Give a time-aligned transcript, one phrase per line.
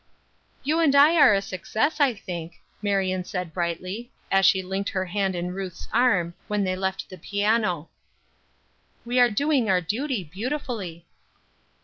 [0.63, 5.05] "You and I are a success, I think," Marion said brightly, as she linked her
[5.05, 7.87] hand in Ruth's arm, when they left the piano.
[9.05, 11.05] "We are doing our duty beautifully."